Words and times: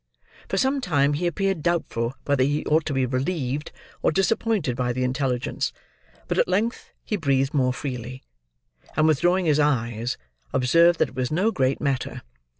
For 0.49 0.57
some 0.57 0.81
time, 0.81 1.13
he 1.13 1.27
appeared 1.27 1.61
doubtful 1.61 2.15
whether 2.25 2.43
he 2.43 2.65
ought 2.65 2.87
to 2.87 2.93
be 2.93 3.05
relieved 3.05 3.71
or 4.01 4.09
disappointed 4.11 4.75
by 4.75 4.93
the 4.93 5.03
intelligence; 5.03 5.71
but 6.27 6.39
at 6.39 6.47
length 6.47 6.89
he 7.03 7.17
breathed 7.17 7.53
more 7.53 7.71
freely; 7.71 8.23
and 8.97 9.07
withdrawing 9.07 9.45
his 9.45 9.59
eyes, 9.59 10.17
observed 10.53 10.97
that 10.97 11.09
it 11.09 11.15
was 11.15 11.29
no 11.31 11.51
great 11.51 11.79
matter. 11.79 12.23